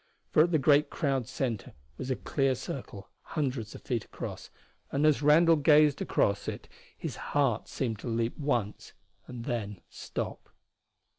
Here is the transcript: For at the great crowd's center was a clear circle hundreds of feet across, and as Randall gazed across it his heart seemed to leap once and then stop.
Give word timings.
For 0.31 0.41
at 0.41 0.51
the 0.51 0.57
great 0.57 0.89
crowd's 0.89 1.29
center 1.29 1.73
was 1.99 2.09
a 2.09 2.15
clear 2.15 2.55
circle 2.55 3.09
hundreds 3.21 3.75
of 3.75 3.83
feet 3.83 4.03
across, 4.05 4.49
and 4.91 5.05
as 5.05 5.21
Randall 5.21 5.57
gazed 5.57 6.01
across 6.01 6.47
it 6.47 6.67
his 6.97 7.17
heart 7.17 7.67
seemed 7.67 7.99
to 7.99 8.07
leap 8.07 8.35
once 8.35 8.93
and 9.27 9.45
then 9.45 9.79
stop. 9.91 10.49